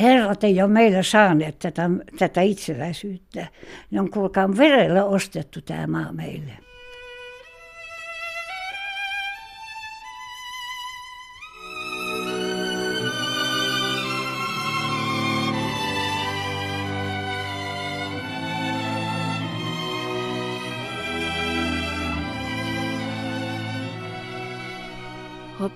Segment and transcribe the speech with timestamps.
[0.00, 3.46] herrat ei ole meillä saaneet tätä, tätä itsenäisyyttä.
[3.90, 6.67] Ne on kuulkaa verellä ostettu tämä maa meille.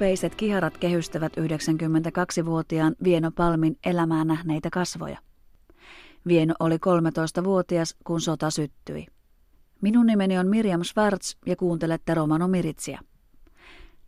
[0.03, 5.19] Hopeiset kiharat kehystävät 92-vuotiaan Vieno Palmin elämää nähneitä kasvoja.
[6.27, 9.07] Vieno oli 13-vuotias, kun sota syttyi.
[9.81, 13.01] Minun nimeni on Mirjam Schwartz ja kuuntelette Romano Miritsiä.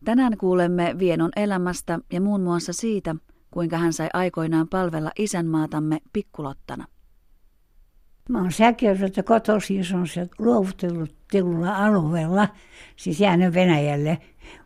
[0.04, 3.16] Tänään kuulemme Vienon elämästä ja muun muassa siitä,
[3.50, 6.86] kuinka hän sai aikoinaan palvella isänmaatamme pikkulottana.
[8.28, 11.14] Mä oon Säkjärveltä kotoisin, se on se luovutellut
[11.76, 12.48] alueella,
[12.96, 14.18] siis jäänyt Venäjälle.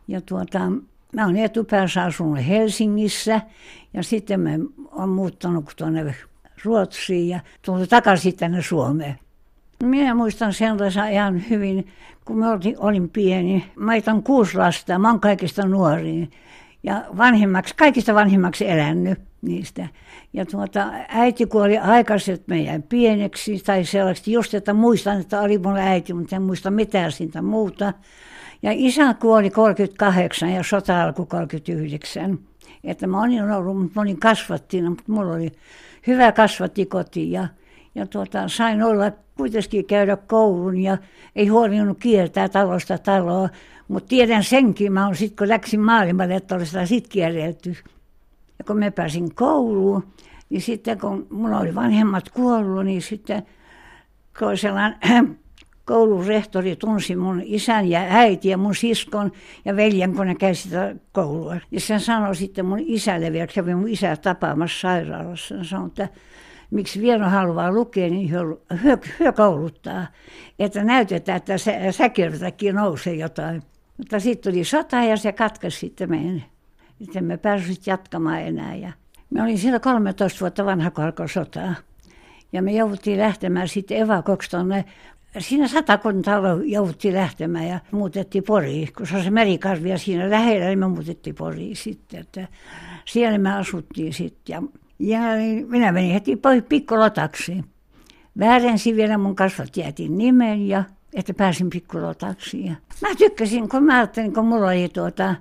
[0.07, 0.71] Ja tuota,
[1.13, 3.41] Mä oon etupäässä asunut Helsingissä
[3.93, 4.49] ja sitten mä
[4.91, 6.15] oon muuttanut tuonne
[6.63, 9.19] Ruotsiin ja tullut takaisin tänne Suomeen.
[9.83, 11.87] Minä muistan sellaisen ajan hyvin,
[12.25, 13.71] kun mä olin, olin pieni.
[13.75, 16.31] Mä on kuusi lasta, mä oon kaikista nuoriin
[16.83, 19.87] ja vanhimmaksi, kaikista vanhimmaksi elänyt niistä.
[20.33, 25.41] Ja tuota, äiti kuoli aikaisin, että mä jäin pieneksi tai sellaista, just että muistan, että
[25.41, 27.93] oli mun äiti, mutta en muista mitään siitä muuta.
[28.61, 32.39] Ja isä kuoli 38 ja sota alkoi 39.
[32.83, 35.51] Että mä olin ollut, mutta mä olin kasvattina, mutta mulla oli
[36.07, 37.47] hyvä kasvattikoti ja,
[37.95, 40.97] ja tuota, sain olla kuitenkin käydä koulun ja
[41.35, 43.49] ei huolinut kiertää talosta taloa.
[43.89, 47.75] Mutta tiedän senkin, mä sitten kun läksin maailmalle, että olisi sitten kierrelty.
[48.59, 50.03] Ja kun mä pääsin kouluun,
[50.49, 53.43] niin sitten kun mulla oli vanhemmat kuollut, niin sitten
[54.39, 55.39] kun sellainen
[55.85, 59.31] koulurehtori tunsi mun isän ja äiti ja mun siskon
[59.65, 61.57] ja veljen, kun ne käy sitä koulua.
[61.71, 65.55] Ja sen sanoi sitten mun isälle vielä, kävi mun isä tapaamassa sairaalassa.
[65.55, 66.07] Hän sanoi, että
[66.71, 68.41] miksi Vieno haluaa lukea, niin hyö,
[69.19, 70.07] hyö kouluttaa.
[70.59, 73.63] Että näytetään, että sä, säkirtäkin nousee jotain.
[73.99, 76.43] Mutta sitten tuli sota ja se katkaisi sitten meidän.
[76.97, 78.75] Sitten me pääsimme jatkamaan enää.
[78.75, 78.91] Ja
[79.29, 81.75] me olin siellä 13 vuotta vanha, kun alkoi sotaa.
[82.53, 84.85] Ja me jouduttiin lähtemään sitten evakoksi tuonne
[85.37, 86.31] Siinä satakunta
[86.65, 90.87] jouduttiin lähtemään ja muutettiin Poriin, kun se on se merikarvi ja siinä lähellä, niin me
[90.87, 92.19] muutettiin Poriin sitten.
[92.19, 92.47] Että
[93.05, 94.63] siellä me asuttiin sitten ja,
[94.99, 97.65] ja niin minä menin heti pois pikkulotaksi.
[98.39, 100.83] Väärensin vielä mun kasvat jätin nimen ja
[101.13, 102.65] että pääsin pikkulotaksi.
[102.65, 105.35] Ja mä tykkäsin, kun mä ajattelin, kun mulla oli tuota,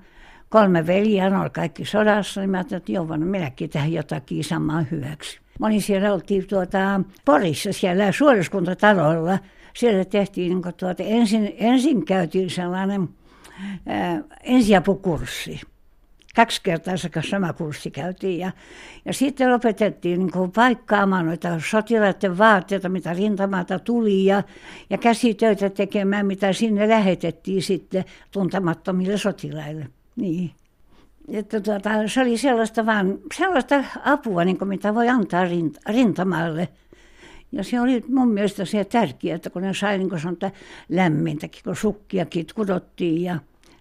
[0.49, 4.85] kolme veljeä, ne oli kaikki sodassa, niin mä ajattelin, että joo, minäkin tähän jotakin samaa
[4.91, 5.41] hyväksi.
[5.61, 9.39] Mä olin siellä, oltiin tuota, Porissa siellä suoriskuntatalolla,
[9.75, 12.05] siellä tehtiin niin tuota, ensin, ensin
[12.49, 13.09] sellainen
[13.87, 15.61] ää, ensiapukurssi.
[16.35, 18.53] Kaksi kertaa se sama kurssi käytiin ja,
[19.05, 24.43] ja sitten opetettiin niin paikkaamaan noita sotilaiden vaatteita, mitä rintamalta tuli ja,
[24.91, 29.87] ja käsitöitä tekemään, mitä sinne lähetettiin sitten tuntemattomille sotilaille.
[30.17, 30.51] Niin.
[31.29, 35.45] Että tuota, se oli sellaista, vaan, sellaista apua, niin kuin mitä voi antaa
[35.89, 36.69] rintamalle.
[37.53, 40.53] Ja se oli mun mielestä se tärkeää, että kun ne sai niin sanotaan
[40.89, 43.39] lämmintäkin, kun sukkiakin kudottiin ja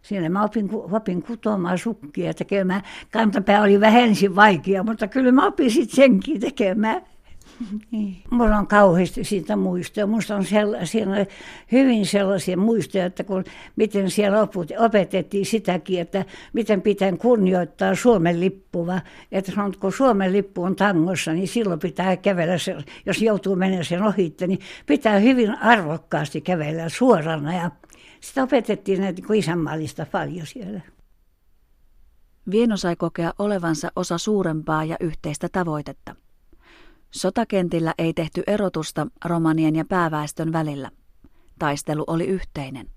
[0.07, 2.81] siellä mä opin, opin kutomaan sukkia tekemään.
[3.11, 7.01] Kantapää oli vähän ensin vaikea, mutta kyllä mä opin sitten senkin tekemään.
[7.91, 8.17] Niin.
[8.29, 10.07] Mulla on kauheasti siitä muistoja.
[10.07, 11.25] Minusta on sella, siellä on
[11.71, 13.43] hyvin sellaisia muistoja, että kun,
[13.75, 19.01] miten siellä oput, opetettiin sitäkin, että miten pitää kunnioittaa Suomen lippua.
[19.31, 22.75] Että sanon, kun Suomen lippu on tangossa, niin silloin pitää kävellä, se,
[23.05, 27.53] jos joutuu menemään sen ohitte, niin pitää hyvin arvokkaasti kävellä suorana.
[27.53, 27.71] Ja
[28.21, 30.81] sitä opetettiin näitä niin isänmaallista paljon siellä.
[32.51, 36.15] Vieno sai kokea olevansa osa suurempaa ja yhteistä tavoitetta–
[37.11, 40.91] Sotakentillä ei tehty erotusta romanien ja pääväestön välillä.
[41.59, 42.89] Taistelu oli yhteinen.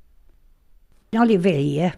[1.12, 1.92] Ne oli veljiä.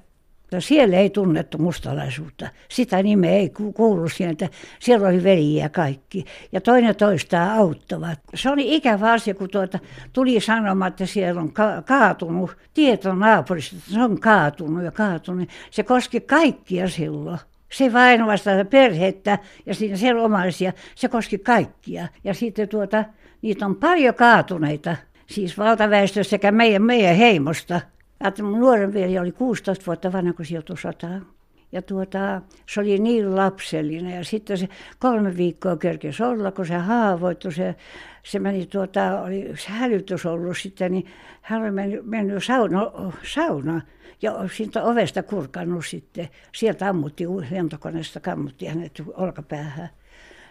[0.61, 2.49] Siellä ei tunnettu mustalaisuutta.
[2.69, 4.49] Sitä nimeä ei kuulu sieltä.
[4.79, 6.25] Siellä oli veljiä kaikki.
[6.53, 8.19] Ja toinen toistaan auttavat.
[8.35, 9.79] Se oli ikävä asia, kun tuota,
[10.13, 12.57] tuli sanoma, että siellä on ka- kaatunut.
[12.75, 15.49] Tieto naapurista, että se on kaatunut ja kaatunut.
[15.71, 17.39] Se koski kaikkia silloin.
[17.73, 22.09] Se vain vasta perhettä ja siinä siellä omaisia, se koski kaikkia.
[22.25, 23.05] Ja sitten tuota,
[23.43, 27.81] niitä on paljon kaatuneita, siis valtaväestö sekä meidän, meidän heimosta.
[28.29, 31.27] Että mun nuoren veli oli 16 vuotta vanha, kun sijoitui sotaan.
[31.73, 36.75] Ja tuota, se oli niin lapsellinen ja sitten se kolme viikkoa kerkesi olla, kun se
[36.75, 37.75] haavoittui, se,
[38.23, 41.07] se meni tuota, oli se hälytys ollut sitten, niin
[41.43, 42.93] hän oli mennyt, mennyt sauna,
[43.35, 43.81] sauna
[44.23, 46.29] ja siitä ovesta kurkannut sitten.
[46.55, 49.89] Sieltä ammuttiin lentokoneesta, kammutti hänet olkapäähän.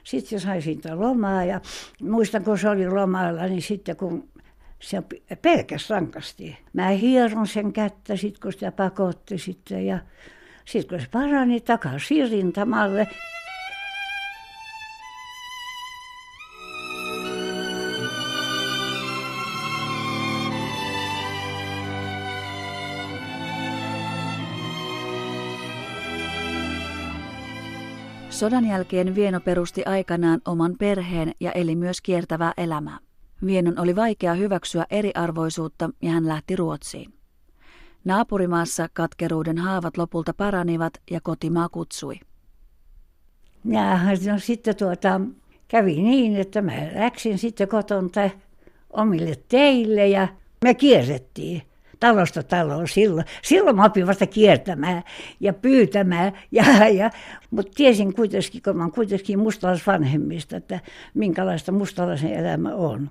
[0.04, 1.62] sitten se sai siitä lomaa ja
[2.02, 4.30] muistan kun se oli lomalla, niin sitten kun
[4.82, 5.04] se
[5.42, 6.58] pelkäs rankasti.
[6.74, 10.00] Mä hieron sen kättä sitten kun sitä pakotti sitten ja
[10.66, 13.08] sitten kun se parani takaisin rintamalle.
[28.30, 33.11] Sodan jälkeen Vieno perusti aikanaan oman perheen ja eli myös kiertävää elämää.
[33.46, 37.14] Vienon oli vaikea hyväksyä eriarvoisuutta ja hän lähti Ruotsiin.
[38.06, 42.20] Naapurimaassa katkeruuden haavat lopulta paranivat ja kotimaa kutsui.
[43.66, 44.00] Ja
[44.32, 45.22] no, sitten tuota,
[45.68, 48.30] kävi niin, että mä läksin sitten kotonta
[48.90, 50.28] omille teille ja
[50.64, 51.62] me kierrettiin
[52.02, 53.26] talosta taloon silloin.
[53.42, 55.04] Silloin mä opin vasta kiertämään
[55.40, 56.34] ja pyytämään.
[56.52, 57.10] Ja, ja,
[57.52, 60.80] mutta tiesin kuitenkin, kun mä olen kuitenkin mustalaisvanhemmista, että
[61.14, 63.10] minkälaista mustalaisen elämä on.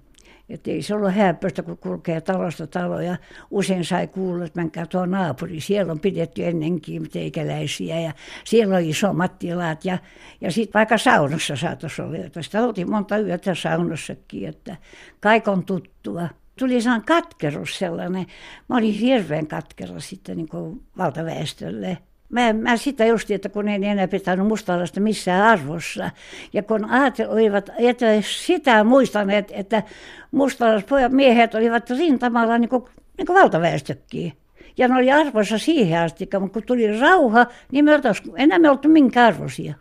[0.50, 3.16] Että ei se ollut häppöistä, kun kulkee talosta taloon ja
[3.50, 5.60] usein sai kuulla, että menkää tuo naapuri.
[5.60, 8.12] Siellä on pidetty ennenkin teikäläisiä ja
[8.44, 9.84] siellä on isommat tilat.
[9.84, 9.98] Ja,
[10.40, 14.76] ja sitten vaikka saunassa saattaisi olla, että sitä oltiin monta yötä saunassakin, että
[15.20, 18.26] kaikon tuttua tuli sellainen katkeruus sellainen.
[18.68, 21.98] Mä olin hirveän katkera sitten niin kuin valtaväestölle.
[22.30, 26.10] Mä, mä sitä just, että kun ei enää pitänyt mustalaista missään arvossa.
[26.52, 26.88] Ja kun
[27.28, 29.82] olivat, että sitä muistaneet, että
[30.30, 32.84] mustalaispojat miehet olivat rintamalla niin kuin,
[33.18, 34.32] niin kuin valtaväestökin.
[34.76, 38.70] Ja ne oli arvossa siihen asti, mutta kun tuli rauha, niin me oltaisiin, enää me
[38.70, 39.74] oltu minkä arvoisia.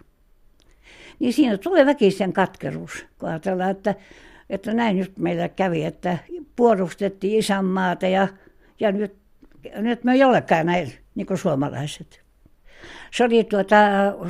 [1.20, 3.96] Niin siinä tulee väkisen katkeruus, kun ajatellaan, että
[4.50, 6.18] että näin nyt meillä kävi, että
[6.56, 8.28] puolustettiin isänmaata ja,
[8.80, 9.16] ja nyt,
[9.76, 12.22] nyt me ei olekaan näin niin kuin suomalaiset.
[13.12, 13.76] Se oli tuota,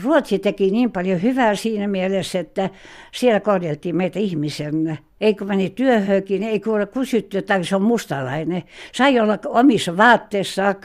[0.03, 2.69] Ruotsi teki niin paljon hyvää siinä mielessä, että
[3.11, 4.97] siellä kohdeltiin meitä ihmisenä.
[5.21, 8.63] Ei kun meni työhönkin, ei kun ole kysytty, että se on mustalainen.
[8.91, 10.75] Sai olla omissa vaatteissa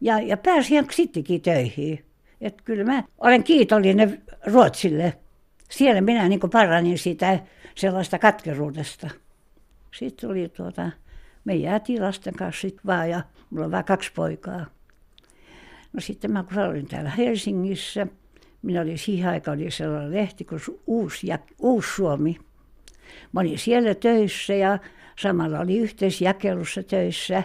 [0.00, 2.04] ja, ja pääsi ihan sittenkin töihin.
[2.40, 5.14] Että kyllä mä olen kiitollinen Ruotsille.
[5.70, 7.38] Siellä minä niin paranin sitä
[7.74, 9.10] sellaista katkeruudesta.
[9.94, 10.90] Sitten tuli tuota,
[11.44, 13.20] me jäätiin lasten kanssa sitten vaan ja
[13.50, 14.66] mulla on vaan kaksi poikaa.
[15.92, 18.06] No sitten mä kun olin täällä Helsingissä,
[18.62, 22.36] minä olin siihen aikaan oli sellainen lehti kuin Uusi, ja, Uusi Suomi.
[23.32, 24.78] Mä olin siellä töissä ja
[25.18, 27.42] samalla oli yhteisjakelussa töissä.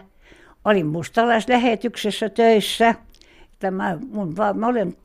[0.66, 2.96] Olin mustalaislähetyksessä töissä.
[3.60, 4.98] Tämä, mun, mä olen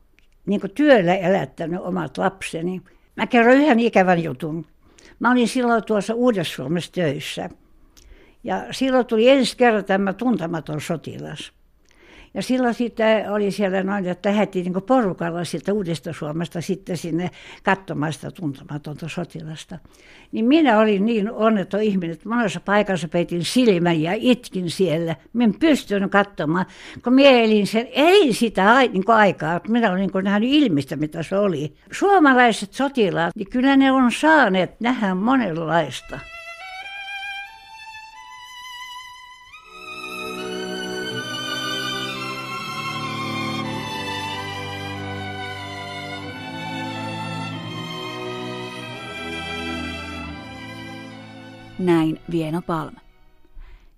[0.45, 2.81] niin työllä elättänyt omat lapseni.
[3.15, 4.65] Mä kerron yhden ikävän jutun.
[5.19, 7.49] Mä olin silloin tuossa Uudessa-Suomessa töissä.
[8.43, 11.58] Ja silloin tuli ensi kerran tämä tuntematon sotilas.
[12.33, 17.29] Ja silloin sitten oli siellä noin, että lähdettiin niin porukalla sieltä Uudesta Suomesta sitten sinne
[17.63, 19.79] katsomaan sitä tuntematonta sotilasta.
[20.31, 25.15] Niin minä olin niin onneton ihminen, että monessa paikassa peitin silmän ja itkin siellä.
[25.33, 26.65] Minä en pystynyt katsomaan,
[27.03, 31.23] kun minä elin sen, ei sitä niin aikaa, että minä olin niin nähnyt ilmistä, mitä
[31.23, 31.73] se oli.
[31.91, 36.19] Suomalaiset sotilaat, niin kyllä ne on saaneet nähdä monenlaista.
[51.79, 52.95] Näin Vieno Palm.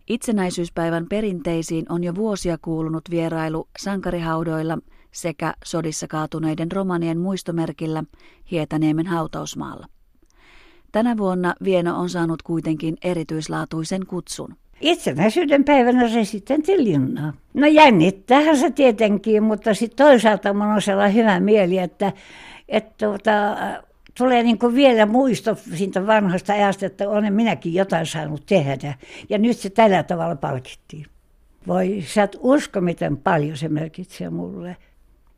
[0.08, 4.78] Itsenäisyyspäivän perinteisiin on jo vuosia kuulunut vierailu sankarihaudoilla
[5.12, 8.04] sekä sodissa kaatuneiden romanien muistomerkillä
[8.52, 9.88] Hietaniemen hautausmaalla.
[10.92, 14.56] Tänä vuonna Vieno on saanut kuitenkin erityislaatuisen kutsun.
[14.82, 17.34] Itsenäisyyden päivänä residentin linnaa.
[17.54, 22.14] No jännittäähän se tietenkin, mutta sitten toisaalta minulla on sellainen hyvä mieli, että,
[22.70, 23.32] että tuota,
[24.18, 28.94] tulee niin kuin vielä muisto siitä vanhasta ajasta, että olen minäkin jotain saanut tehdä.
[29.30, 31.06] Ja nyt se tällä tavalla palkittiin.
[31.68, 34.78] Voi, sä et usko, miten paljon se merkitsee mulle.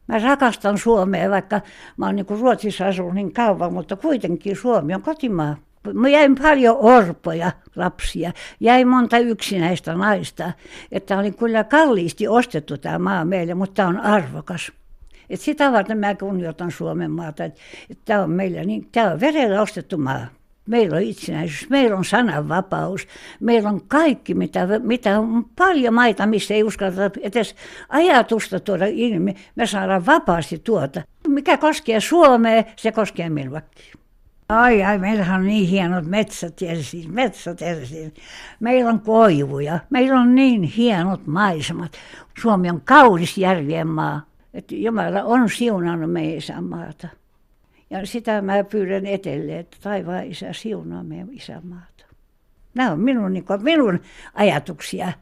[0.08, 1.62] Mä rakastan Suomea, vaikka
[1.98, 5.56] mä oon niin Ruotsissa asunut niin kauan, mutta kuitenkin Suomi on kotimaa.
[5.94, 10.52] Mä jäin paljon orpoja lapsia, jäi monta yksinäistä naista,
[10.92, 14.72] että oli kyllä kalliisti ostettu tämä maa meille, mutta tämä on arvokas.
[15.34, 19.20] Et sitä varten mä kunnioitan Suomen maata, että et tämä on meillä niin, tämä on
[19.20, 20.26] verellä ostettu maa.
[20.68, 23.08] Meillä on itsenäisyys, meillä on sananvapaus,
[23.40, 27.56] meillä on kaikki, mitä, mitä on paljon maita, missä ei uskalleta edes
[27.90, 29.36] ajatusta tuoda ilmi.
[29.56, 31.02] Me saadaan vapaasti tuota.
[31.28, 33.94] Mikä koskee Suomea, se koskee minuakin.
[34.50, 38.14] Ai ai, meillähän on niin hienot metsät ensin, metsät ensin.
[38.60, 41.92] Meillä on koivuja, meillä on niin hienot maisemat.
[42.42, 47.08] Suomi on kaunis järvien maa että Jumala on siunannut meidän maata.
[47.90, 52.06] Ja sitä mä pyydän etelleen, että taivaan isä siunaa meidän isämaata.
[52.76, 54.00] Nämä on minun, niin kuin, minun
[54.34, 55.14] ajatuksia.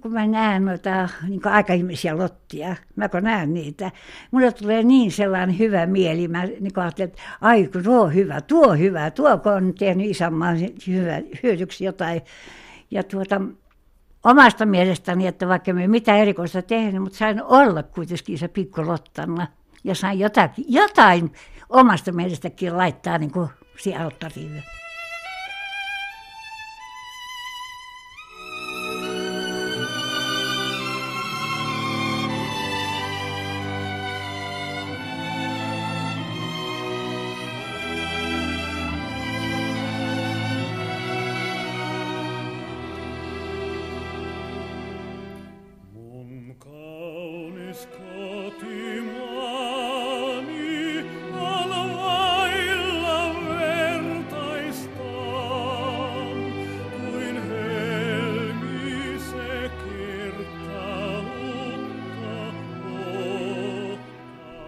[0.00, 3.90] Kun mä näen noita niin aikaihmisiä lottia, mä kun näen niitä,
[4.30, 6.28] mulle tulee niin sellainen hyvä mieli.
[6.28, 10.06] Mä niin ajattelen, että ai kun tuo on hyvä, tuo on hyvä, tuo on tehnyt
[10.06, 10.56] isänmaan
[11.42, 12.20] hyödyksi jotain.
[12.90, 13.40] Ja tuota,
[14.24, 19.46] omasta mielestäni, että vaikka me mitään erikoista tehnyt, mutta sain olla kuitenkin se pikkulottanna.
[19.84, 21.32] Ja sain jotakin, jotain
[21.68, 24.62] omasta mielestäkin laittaa niin kuin siihen alttariin.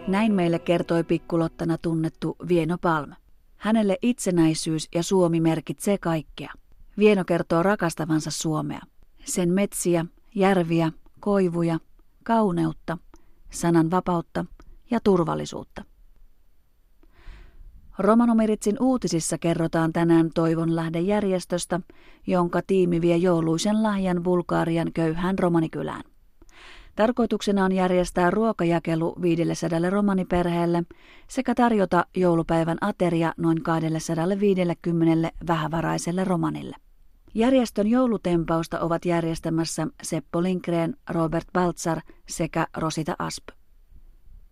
[0.09, 3.13] Näin meille kertoi pikkulottana tunnettu Vieno Palm.
[3.57, 6.53] Hänelle itsenäisyys ja Suomi merkitsee kaikkea.
[6.99, 8.81] Vieno kertoo rakastavansa Suomea.
[9.25, 11.79] Sen metsiä, järviä, koivuja,
[12.25, 12.99] kauneutta,
[13.51, 14.45] sanan vapautta
[14.91, 15.85] ja turvallisuutta.
[17.99, 21.81] Romanomiritsin uutisissa kerrotaan tänään Toivonlähden järjestöstä,
[22.27, 26.03] jonka tiimi vie jouluisen lahjan Bulgarian köyhään romanikylään.
[26.99, 30.83] Tarkoituksena on järjestää ruokajakelu 500 romaniperheelle
[31.29, 36.77] sekä tarjota joulupäivän ateria noin 250 vähävaraiselle romanille.
[37.35, 43.49] Järjestön joulutempausta ovat järjestämässä Seppo Linkreen, Robert Baltzar sekä Rosita Asp.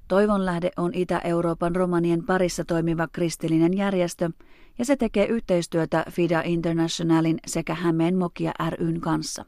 [0.09, 4.31] Toivonlähde on Itä-Euroopan romanien parissa toimiva kristillinen järjestö
[4.79, 9.45] ja se tekee yhteistyötä FIDA Internationalin sekä Hämeen Mokia ryn kanssa.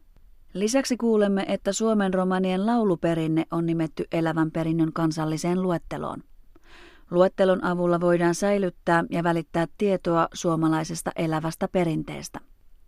[0.54, 6.22] Lisäksi kuulemme, että Suomen romanien lauluperinne on nimetty elävän perinnön kansalliseen luetteloon.
[7.10, 12.40] Luettelon avulla voidaan säilyttää ja välittää tietoa suomalaisesta elävästä perinteestä.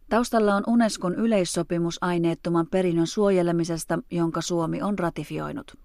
[0.08, 5.76] Taustalla on Unescon yleissopimus aineettoman perinnön suojelemisesta, jonka Suomi on ratifioinut.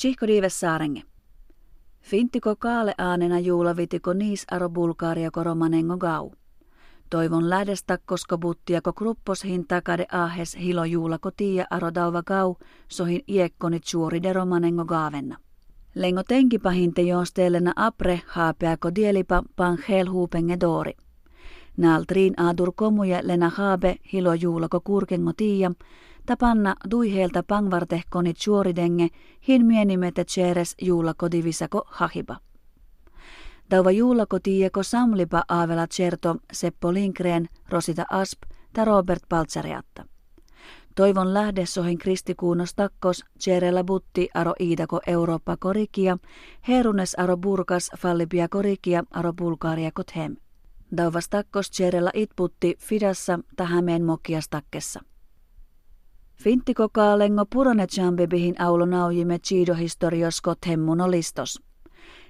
[0.00, 1.02] Chihko Dives Saarenge.
[2.00, 6.30] Fintiko kaale aanena juulavitiko niis aro Bulgaria romanengo gau.
[7.10, 12.54] Toivon lähdestä, koska buttiako gruppos hinta kade ahes hilo juulako tiia arodauva gau,
[12.88, 15.36] sohin iekkonit suori de romanengo gaavenna.
[15.94, 20.92] Lengo tenkipahinte joostelena apre haapeako dielipa pan hel huupenge doori.
[21.76, 25.70] Naaltriin aadur komuje lena haabe hilo juulako kurkengo tiia,
[26.26, 29.08] tapanna duiheelta pangvartehkonit suoridenge
[29.48, 32.36] hin mienimete tseres juulako divisako hahiba.
[33.68, 38.42] Tauva juulako tiieko samlipa aavela certo Seppo Linkreen, Rosita Asp
[38.76, 40.04] ja Robert Paltsariatta.
[40.94, 46.18] Toivon lähde sohin kristikuunos takkos, Cerela butti aro iidako Eurooppa korikia,
[46.68, 50.36] herunes aro burkas fallipia korikia aro Bulgaria kothem.
[50.96, 55.00] Dauvas takkos Cerela itputti fidassa tähämeen mokias takkessa.
[56.92, 59.38] Kaalengo purone jambebihin aulo naujime
[59.78, 61.62] historios kothemmuno listos.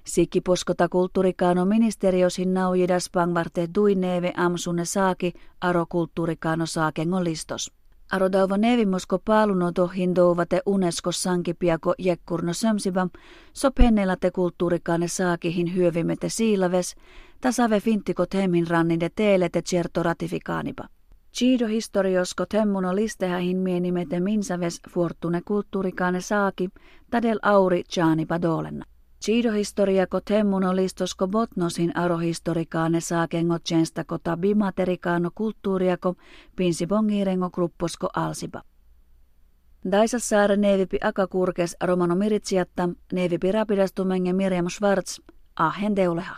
[0.05, 7.73] Sikki poskota kulttuurikaano ministeriosin naujidas pangvarte duineve amsunne saaki aro kulttuurikaano saakengo listos.
[8.13, 13.07] Aro dauva nevimosko paaluno tohin douvate unesko sankipiako jekkurno sömsivä,
[13.53, 13.71] so
[14.21, 16.95] te kulttuurikaane saakihin hyövimete siilaves,
[17.41, 20.89] tasave fintikot hemmin rannide teele te certo ratifikaanipa.
[21.33, 26.69] Chido historiosko temmuno listehähin mienimete minsaves fortune kulttuurikaane saaki,
[27.11, 28.85] tadel auri chaanipa dolenna.
[29.25, 36.15] Siidohistoriako temmuno listosko botnosin arohistorikaane saakengo tjenstako tabimaterikaano kulttuuriako
[36.57, 38.63] pinsibongiirengo grupposko alsiba.
[40.19, 45.21] saare neevipi akakurkes romano miritsiatta, neevipi rapidastumenge Miriam Schwartz,
[45.57, 46.37] ahen deuleha.